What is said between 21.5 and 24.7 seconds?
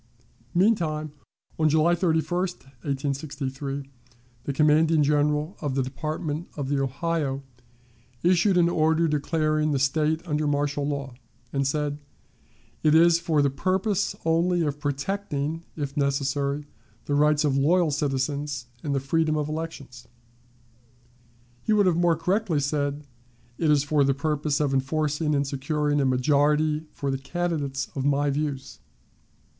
He would have more correctly said, "It is for the purpose